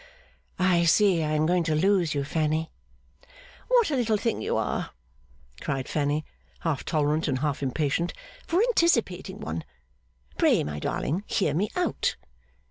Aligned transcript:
'I 0.57 0.85
see 0.85 1.21
I 1.21 1.33
am 1.35 1.45
going 1.45 1.63
to 1.65 1.75
lose 1.75 2.15
you, 2.15 2.23
Fanny.' 2.23 2.71
'What 3.67 3.91
a 3.91 3.95
little 3.95 4.17
thing 4.17 4.41
you 4.41 4.57
are,' 4.57 4.89
cried 5.59 5.87
Fanny, 5.87 6.25
half 6.61 6.83
tolerant 6.83 7.27
and 7.27 7.37
half 7.37 7.61
impatient, 7.61 8.11
'for 8.47 8.59
anticipating 8.63 9.39
one! 9.39 9.63
Pray, 10.39 10.63
my 10.63 10.79
darling, 10.79 11.23
hear 11.27 11.53
me 11.53 11.69
out. 11.75 12.15